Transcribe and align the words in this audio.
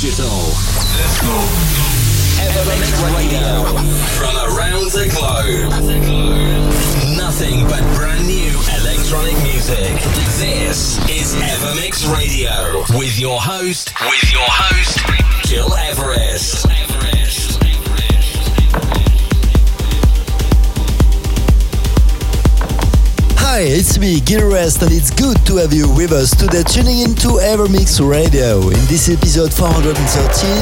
digital. 0.00 0.28
Let's 0.96 1.20
go. 1.20 1.36
Evermix 2.40 2.96
Radio. 3.14 3.64
From 4.16 4.34
around 4.48 4.90
the 4.92 5.08
globe. 5.12 5.70
Nothing 7.18 7.64
but 7.64 7.82
brand 7.94 8.26
new 8.26 8.50
electronic 8.80 9.36
music. 9.42 10.00
This 10.38 10.98
is 11.10 11.34
Evermix 11.34 12.10
Radio. 12.16 12.82
With 12.98 13.18
your 13.18 13.40
host, 13.42 13.92
with 14.00 14.32
your 14.32 14.48
host, 14.48 15.00
Gil 15.50 15.74
Everest. 15.74 16.66
Hi, 23.50 23.66
it's 23.66 23.98
me, 23.98 24.20
Gil 24.20 24.46
Everest, 24.46 24.80
and 24.82 24.92
it's 24.92 25.10
good 25.10 25.34
to 25.46 25.56
have 25.56 25.74
you 25.74 25.90
with 25.90 26.12
us 26.12 26.30
today 26.30 26.62
tuning 26.62 27.02
in 27.02 27.10
into 27.18 27.42
Evermix 27.42 27.98
Radio. 27.98 28.62
In 28.70 28.78
this 28.86 29.10
episode 29.10 29.50
413, 29.50 29.90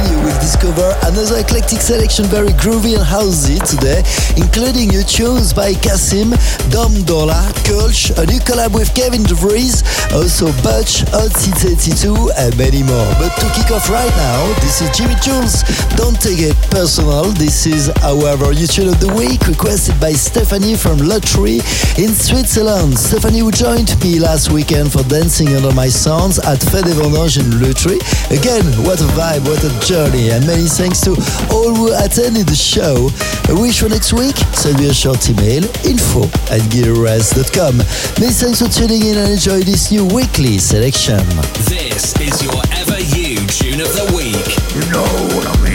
you 0.09 0.16
will 0.24 0.41
discover 0.41 0.97
another 1.05 1.45
eclectic 1.45 1.84
selection, 1.84 2.24
very 2.33 2.56
groovy 2.56 2.97
and 2.97 3.05
housey 3.05 3.61
today, 3.61 4.01
including 4.41 4.88
new 4.88 5.05
tunes 5.05 5.52
by 5.52 5.77
Kasim, 5.84 6.33
Dom 6.73 6.97
Dolla, 7.05 7.52
Kulch, 7.69 8.09
a 8.16 8.24
new 8.24 8.41
collab 8.41 8.73
with 8.73 8.89
Kevin 8.97 9.20
DeVries, 9.20 9.84
also 10.16 10.48
Butch, 10.64 11.05
Hot 11.12 11.36
82, 11.36 12.09
and 12.41 12.56
many 12.56 12.80
more. 12.80 13.12
But 13.20 13.36
to 13.36 13.47
kick 13.52 13.69
off 13.69 13.92
right 13.92 14.14
now, 14.16 14.48
this 14.64 14.80
is 14.80 14.89
Jimi 14.97 15.20
Jules. 15.20 15.61
Don't 16.00 16.16
take 16.16 16.41
it 16.41 16.56
personal. 16.73 17.28
This 17.36 17.69
is, 17.69 17.92
however, 18.00 18.56
tune 18.56 18.89
of 18.89 18.98
the 19.05 19.12
week 19.12 19.45
requested 19.45 20.00
by 20.00 20.16
Stephanie 20.16 20.80
from 20.80 21.05
Lutry 21.05 21.61
in 22.00 22.16
Switzerland. 22.16 22.77
Stephanie 22.78 23.41
who 23.41 23.50
joined 23.50 23.91
me 24.05 24.20
last 24.20 24.52
weekend 24.52 24.92
for 24.92 25.02
dancing 25.05 25.48
under 25.56 25.73
my 25.74 25.88
sounds 25.88 26.39
at 26.39 26.61
Fête 26.70 26.84
des 26.84 26.94
Vendanges 26.94 27.39
in 27.39 27.50
Lutry. 27.58 27.98
Again, 28.30 28.62
what 28.86 29.00
a 29.00 29.08
vibe, 29.19 29.42
what 29.48 29.58
a 29.64 29.70
journey, 29.84 30.30
and 30.30 30.47
many 30.47 30.66
thanks 30.66 31.00
to 31.00 31.11
all 31.50 31.75
who 31.75 31.92
attended 31.92 32.47
the 32.47 32.55
show. 32.55 33.11
A 33.50 33.61
wish 33.61 33.80
for 33.80 33.88
next 33.88 34.12
week? 34.12 34.36
Send 34.55 34.78
me 34.78 34.88
a 34.88 34.94
short 34.94 35.28
email, 35.28 35.64
info 35.84 36.22
at 36.55 36.62
gileverest.com. 36.70 37.78
Many 38.22 38.33
thanks 38.33 38.62
for 38.62 38.69
tuning 38.69 39.03
in 39.03 39.19
and 39.19 39.33
enjoy 39.33 39.60
this 39.60 39.91
new 39.91 40.06
weekly 40.06 40.58
selection. 40.58 41.19
This 41.66 42.14
is 42.20 42.42
your 42.44 42.62
Ever 42.78 43.00
You 43.19 43.42
Tune 43.48 43.81
of 43.81 43.91
the 43.91 44.06
Week. 44.14 44.47
You 44.78 44.86
know 44.92 45.08
what 45.34 45.47
I 45.50 45.62
mean? 45.64 45.67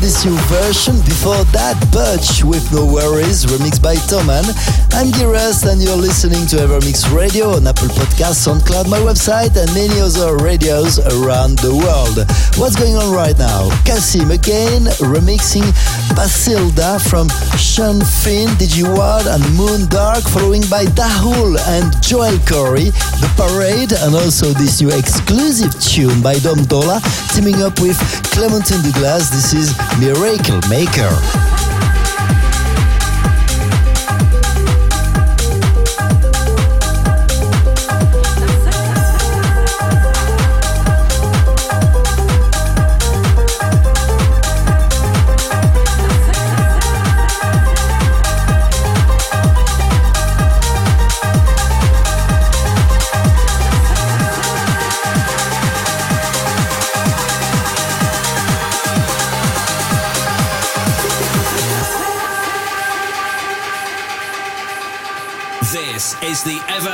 This 0.00 0.24
new 0.24 0.36
version. 0.48 0.96
Before 1.02 1.44
that, 1.52 1.76
Butch 1.90 2.44
with 2.44 2.70
No 2.72 2.84
Worries, 2.84 3.46
remixed 3.46 3.82
by 3.82 3.94
Thomann. 3.94 4.44
I'm 4.94 5.10
Giras 5.10 5.66
and 5.66 5.82
you're 5.82 5.96
listening 5.96 6.46
to 6.54 6.56
Evermix 6.56 7.10
Radio 7.12 7.50
on 7.56 7.66
Apple 7.66 7.88
Podcasts, 7.88 8.46
SoundCloud, 8.46 8.88
my 8.88 8.98
website, 8.98 9.58
and 9.58 9.66
many 9.74 9.98
other 9.98 10.36
radios 10.36 11.00
around 11.18 11.58
the 11.58 11.74
world. 11.74 12.22
What's 12.54 12.76
going 12.76 12.94
on 12.94 13.12
right 13.12 13.36
now? 13.36 13.74
Kasim 13.84 14.30
again, 14.30 14.86
remixing 15.02 15.66
Basilda 16.14 17.02
from 17.10 17.26
Sean 17.58 18.06
Finn, 18.06 18.54
Ward, 18.94 19.26
and 19.26 19.42
Moon 19.58 19.88
Dark, 19.90 20.22
following 20.30 20.62
by 20.70 20.86
Dahul 20.94 21.58
and 21.74 21.90
Joel 22.00 22.38
Corry, 22.46 22.94
The 23.18 23.30
Parade, 23.34 23.98
and 23.98 24.14
also 24.14 24.54
this 24.54 24.80
new 24.80 24.94
exclusive 24.94 25.74
tune 25.82 26.22
by 26.22 26.38
Dom 26.38 26.62
Dolla, 26.70 27.02
teaming 27.34 27.62
up 27.66 27.80
with 27.80 27.98
Clementine 28.30 28.82
Douglas. 28.86 29.28
This 29.28 29.54
is 29.54 29.74
Miracle 29.98 30.62
Maker. 30.70 31.53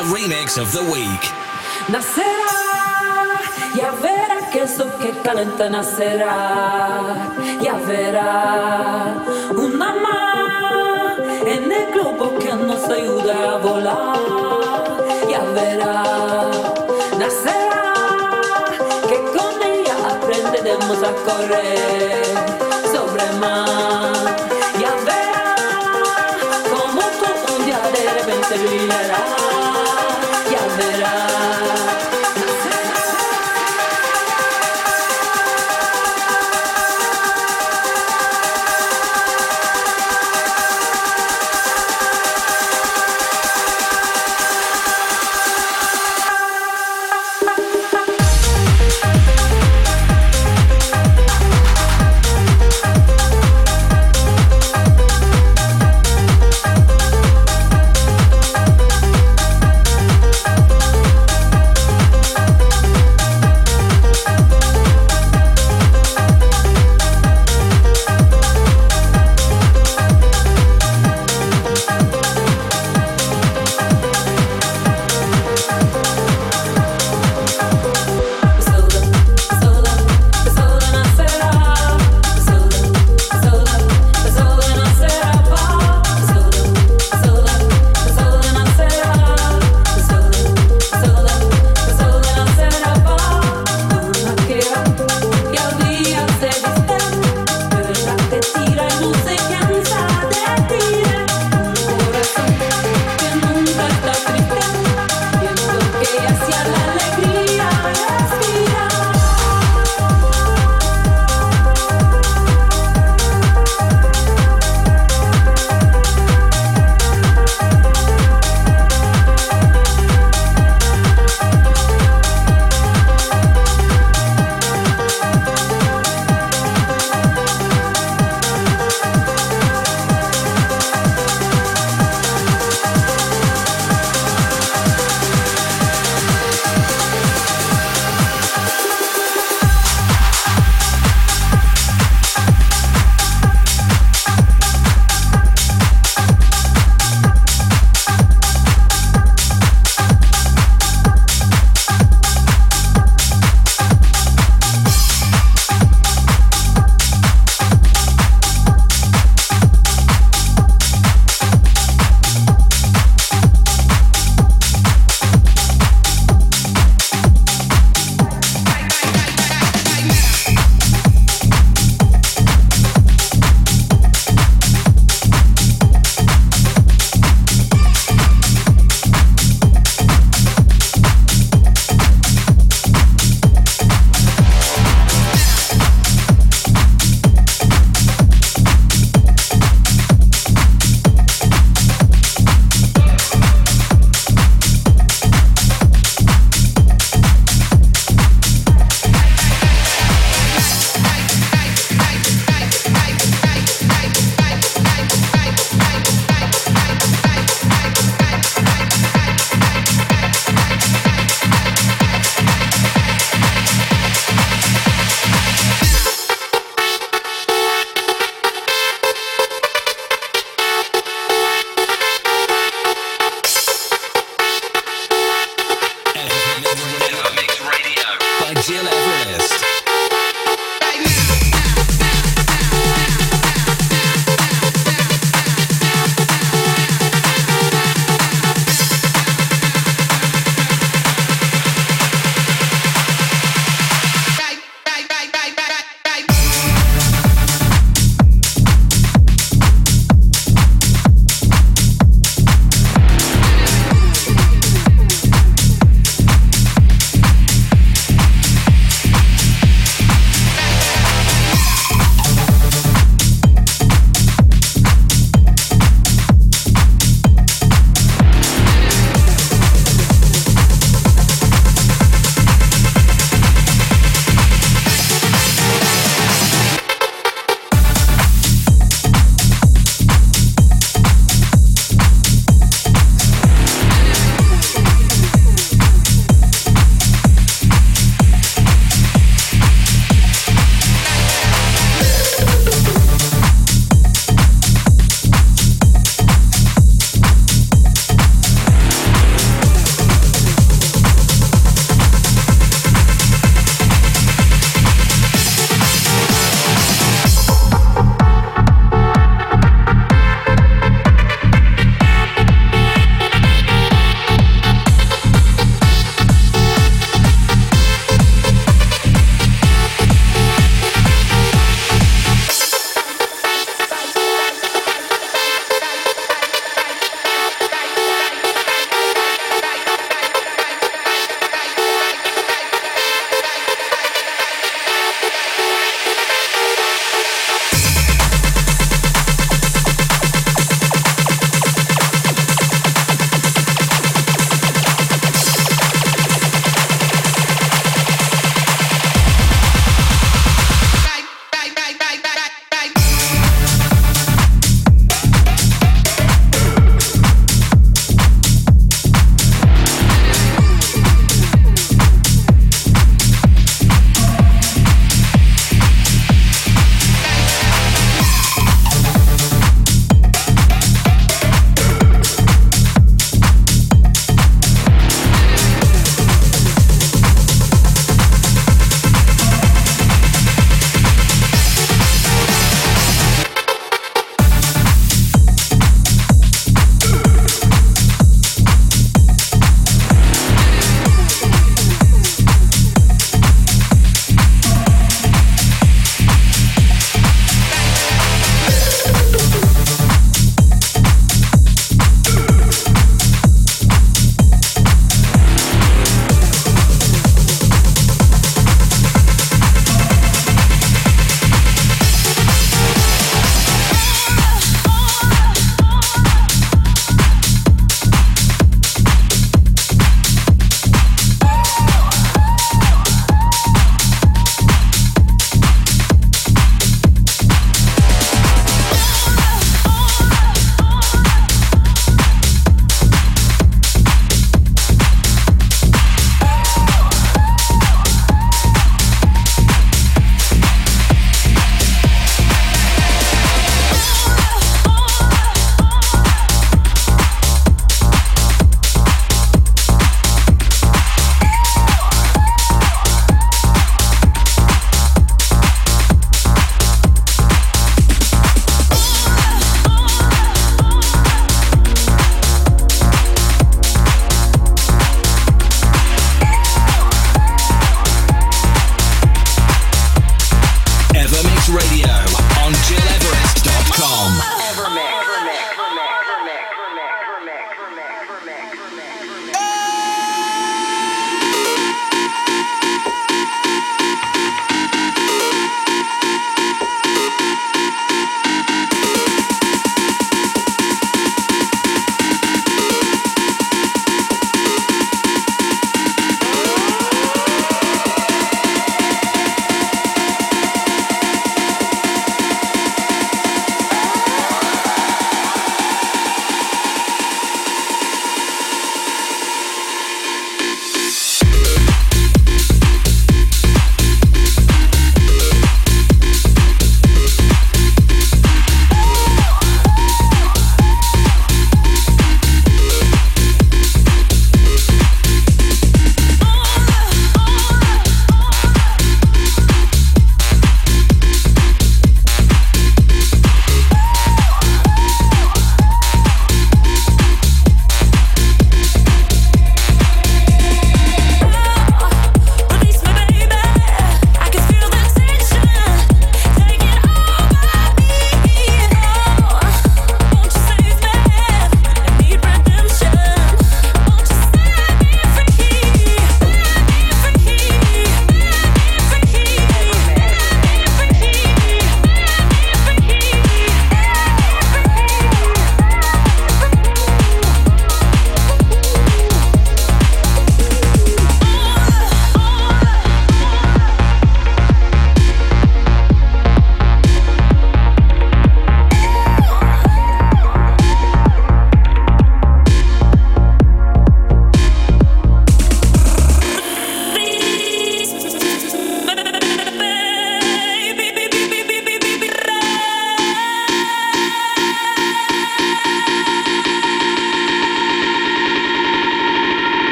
Of 0.00 0.72
the 0.72 0.82
week. 0.92 1.24
Nacerá, 1.88 2.60
ya 3.74 3.90
verá 4.00 4.48
que 4.50 4.62
eso 4.62 4.86
que 4.98 5.10
calenta 5.22 5.68
nacerá, 5.68 7.16
ya 7.60 7.74
verá 7.74 9.14
una 9.50 9.92
más 9.94 11.18
en 11.46 11.72
el 11.72 11.92
globo 11.92 12.38
que 12.38 12.52
nos 12.54 12.84
ayuda 12.88 13.54
a 13.54 13.56
volar, 13.58 14.18
ya 15.28 15.42
verá, 15.56 16.04
nacerá, 17.18 17.94
que 19.08 19.18
con 19.36 19.62
ella 19.62 19.96
aprenderemos 20.14 21.02
a 21.02 21.12
correr 21.26 22.24
sobre 22.92 23.32
mar, 23.40 24.14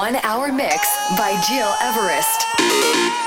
One 0.00 0.16
hour 0.22 0.50
mix 0.50 0.88
by 1.18 1.32
Gil 1.46 1.74
Everest. 1.82 3.19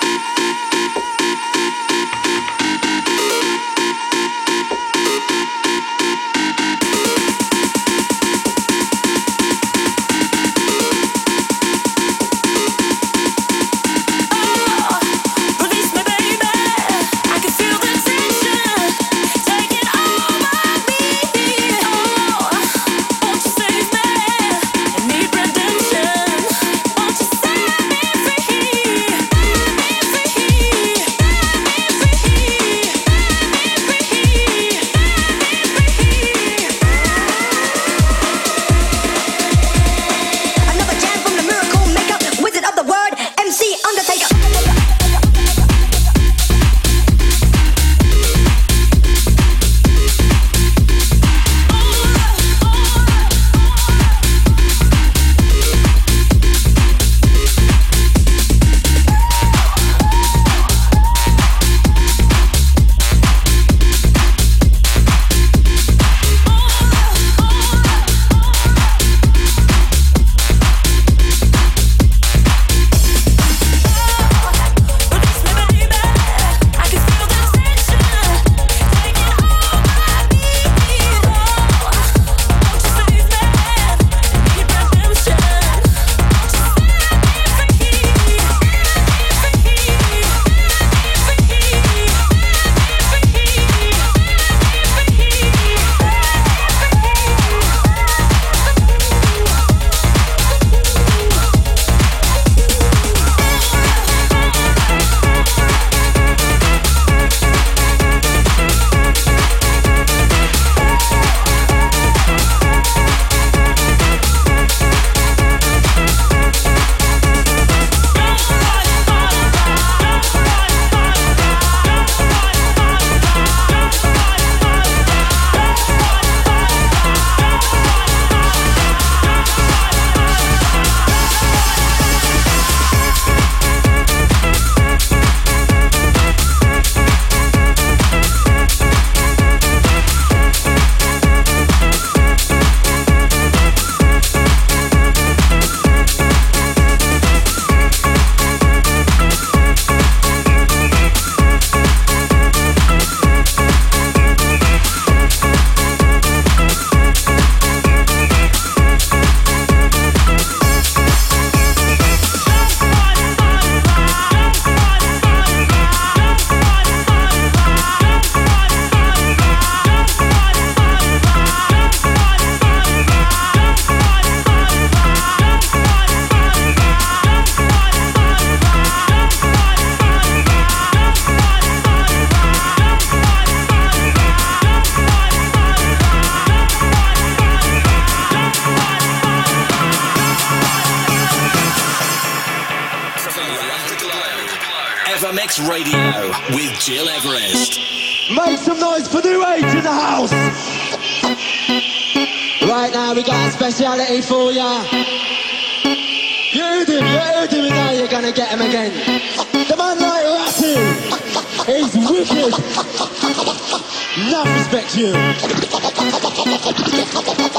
Ha 217.26 217.34
ha 217.39 217.47
ha! 217.47 217.53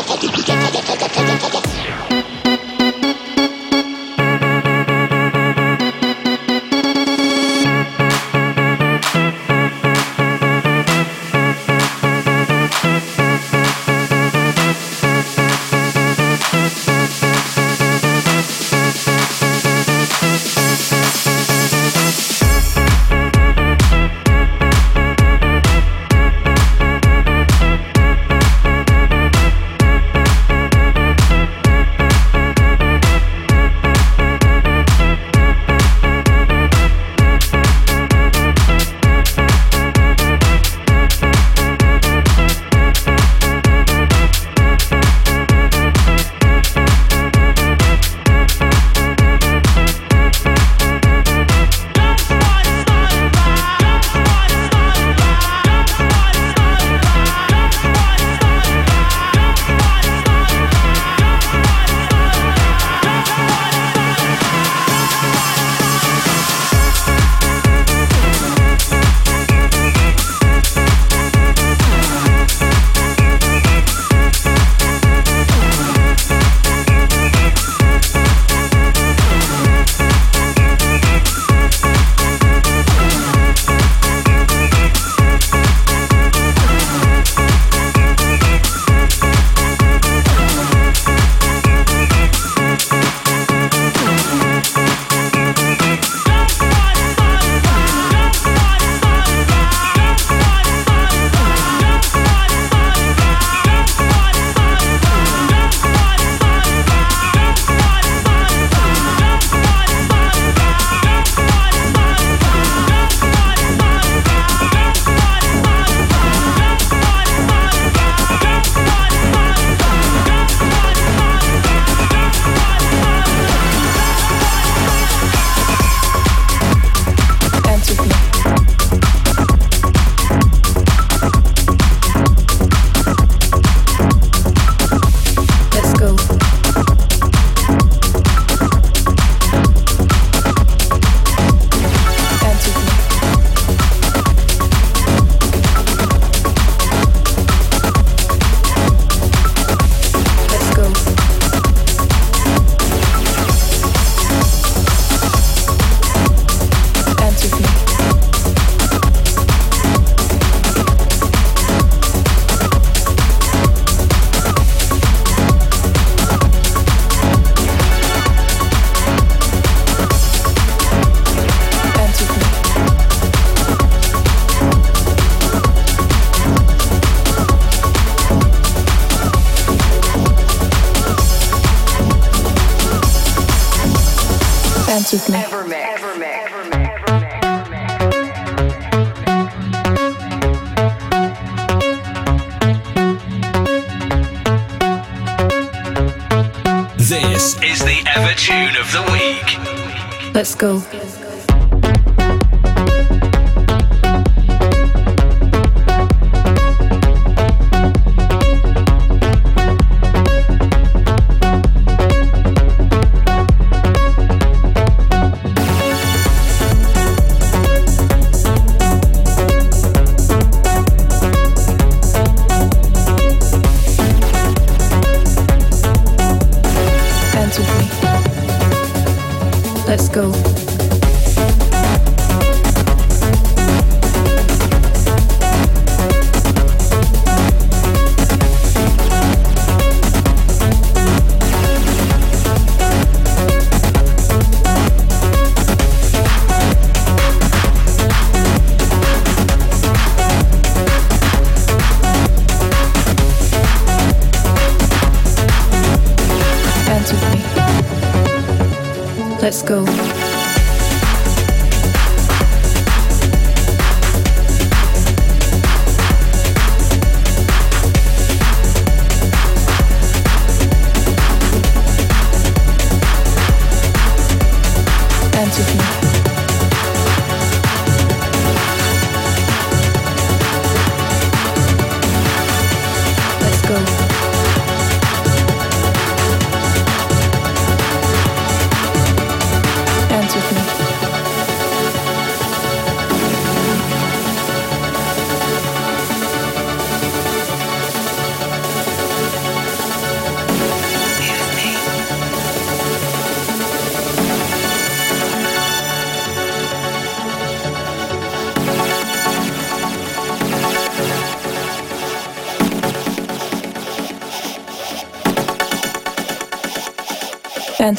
Let's 200.55 200.94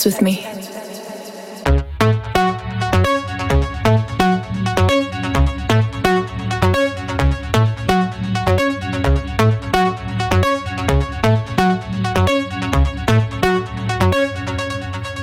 Dance 0.05 0.17
with 0.17 0.21
me. 0.21 0.45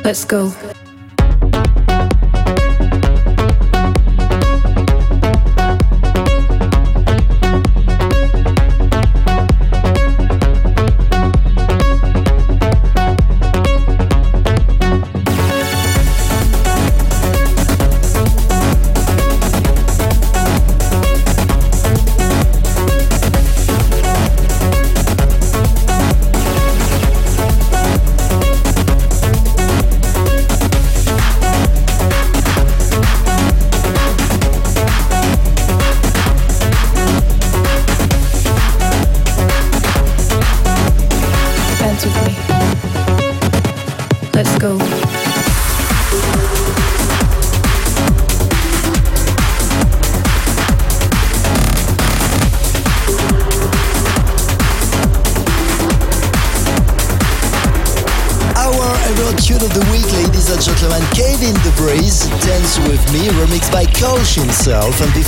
Let's 0.03 0.25
go. 0.25 0.53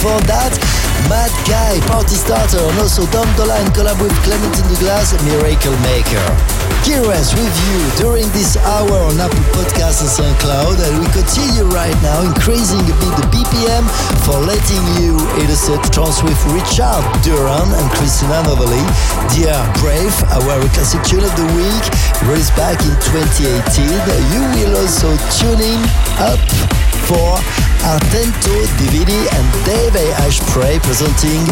Before 0.04 0.20
that, 0.28 0.52
Mad 1.08 1.32
Guy, 1.48 1.80
Party 1.88 2.12
Starter, 2.12 2.60
and 2.60 2.76
also 2.76 3.08
Dom 3.08 3.24
Dolla 3.40 3.56
in 3.64 3.72
collab 3.72 3.96
with 4.04 4.12
Clementine 4.20 4.68
Douglas, 4.68 5.16
Miracle 5.24 5.72
Maker. 5.80 6.28
Kira's 6.84 7.32
with 7.32 7.56
you 7.72 7.80
during 7.96 8.28
this 8.36 8.60
hour 8.68 8.92
on 9.08 9.16
Apple 9.16 9.40
Podcasts 9.56 10.04
and 10.04 10.12
SoundCloud, 10.12 10.76
and 10.76 11.00
we 11.00 11.08
continue 11.16 11.64
right 11.72 11.96
now 12.04 12.20
increasing 12.20 12.84
a 12.84 12.94
bit 13.00 13.16
the 13.16 13.24
BPM 13.32 13.88
for 14.28 14.36
letting 14.44 14.84
you 15.00 15.16
illustrate 15.40 15.80
trance 15.88 16.20
with 16.20 16.36
Richard 16.52 17.00
Durand 17.24 17.72
and 17.72 17.88
Christina 17.96 18.44
Novelli. 18.44 18.84
Dear 19.32 19.56
Brave, 19.80 20.12
our 20.36 20.60
classic 20.76 21.00
tune 21.08 21.24
of 21.24 21.32
the 21.32 21.48
week, 21.56 21.84
released 22.28 22.52
back 22.60 22.76
in 22.84 22.92
2018. 23.08 23.88
You 24.36 24.44
will 24.52 24.84
also 24.84 25.16
tuning 25.40 25.80
up 26.20 26.44
for 27.08 27.40
Artento 27.84 28.64
Divini 28.78 29.28
and 29.36 29.64
Dave 29.64 30.14
Ashpray 30.24 30.82
presenting 30.82 31.44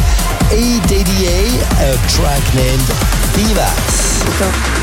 ADDA, 0.50 1.60
a 1.80 1.96
track 2.08 2.42
named 2.54 2.88
Divas. 3.36 4.81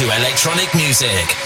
Into 0.00 0.16
electronic 0.16 0.74
music. 0.74 1.36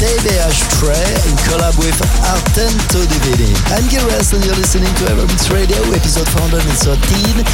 TBH 0.00 0.80
Trey 0.80 1.12
in 1.28 1.36
collab 1.44 1.76
with 1.76 1.92
Artento 2.24 3.04
Divini. 3.04 3.52
I'm 3.76 3.84
Gil 3.92 4.00
Everest 4.08 4.32
and 4.32 4.42
you're 4.46 4.56
listening 4.56 4.88
to 4.96 5.04
Evermix 5.12 5.52
Radio, 5.52 5.76
episode 5.92 6.24
413. 6.40 7.44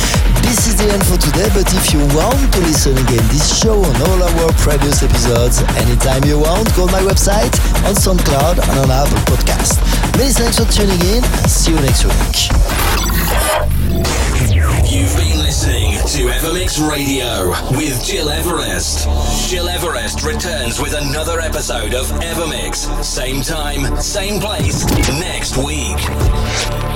This 0.46 0.70
is 0.70 0.78
the 0.78 0.86
end 0.86 1.02
for 1.10 1.18
today, 1.18 1.50
but 1.50 1.66
if 1.74 1.90
you 1.90 1.98
want 2.14 2.38
to 2.54 2.60
listen 2.62 2.94
again 3.02 3.26
this 3.34 3.50
show 3.50 3.74
and 3.74 3.98
all 4.06 4.22
our 4.22 4.52
previous 4.62 5.02
episodes 5.02 5.58
anytime 5.74 6.22
you 6.22 6.38
want, 6.38 6.70
go 6.78 6.86
on 6.86 6.92
my 6.94 7.02
website, 7.02 7.50
on 7.82 7.98
SoundCloud 7.98 8.62
and 8.62 8.78
on 8.78 8.94
Apple 8.94 9.18
Podcast. 9.26 9.82
Many 10.14 10.30
thanks 10.30 10.62
for 10.62 10.70
tuning 10.70 11.02
in 11.18 11.26
and 11.26 11.50
see 11.50 11.74
you 11.74 11.80
next 11.82 12.06
week. 12.06 12.46
You've 14.88 15.16
been 15.16 15.38
listening 15.38 15.94
to 15.94 16.30
Evermix 16.32 16.78
Radio 16.88 17.50
with 17.76 18.06
Gil 18.06 18.30
Everest. 18.30 19.08
Gil 19.50 19.68
Everest 19.68 20.22
returns 20.22 20.80
with 20.80 20.94
another 20.94 21.40
episode 21.40 21.92
of 21.92 22.06
Evermix. 22.20 23.04
Same 23.04 23.42
time, 23.42 24.00
same 24.00 24.40
place, 24.40 24.84
next 25.18 25.56
week. 25.56 26.95